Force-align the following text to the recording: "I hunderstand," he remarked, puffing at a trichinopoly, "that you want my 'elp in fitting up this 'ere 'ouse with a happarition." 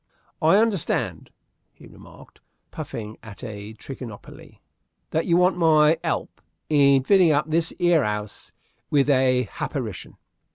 "I 0.41 0.57
hunderstand," 0.57 1.29
he 1.71 1.85
remarked, 1.85 2.41
puffing 2.71 3.17
at 3.21 3.43
a 3.43 3.73
trichinopoly, 3.75 4.59
"that 5.11 5.27
you 5.27 5.37
want 5.37 5.57
my 5.57 5.99
'elp 6.03 6.41
in 6.71 7.03
fitting 7.03 7.31
up 7.31 7.51
this 7.51 7.71
'ere 7.79 8.03
'ouse 8.03 8.51
with 8.89 9.11
a 9.11 9.43
happarition." 9.43 10.17